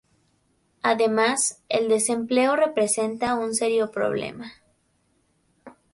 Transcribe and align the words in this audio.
Además, 0.81 1.61
el 1.69 1.87
desempleo 1.87 2.55
representa 2.55 3.35
un 3.35 3.53
serio 3.53 3.91
problema. 3.91 4.51